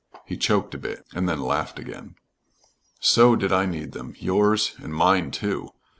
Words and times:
He 0.25 0.35
choked 0.35 0.73
a 0.73 0.79
bit, 0.79 1.05
and 1.13 1.29
then 1.29 1.39
laughed 1.39 1.77
again. 1.77 2.15
"So 2.99 3.35
did 3.35 3.51
I 3.53 3.67
need 3.67 3.91
them 3.91 4.15
yours 4.17 4.73
and 4.79 4.95
mine, 4.95 5.29
too." 5.29 5.69